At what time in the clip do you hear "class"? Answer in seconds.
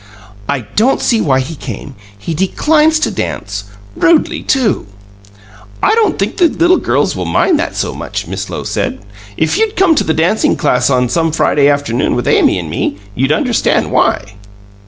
10.55-10.87